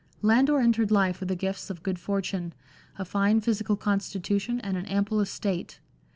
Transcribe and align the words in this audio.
Landor 0.23 0.57
entered 0.59 0.89
life 0.89 1.19
with 1.19 1.29
the 1.29 1.35
gifts 1.35 1.69
of 1.69 1.83
good 1.83 1.99
fortune, 1.99 2.55
a 2.97 3.05
fine 3.05 3.39
physical 3.39 3.75
constitution 3.75 4.59
and 4.61 4.75
an 4.75 4.87
ample 4.87 5.19
estate. 5.19 5.79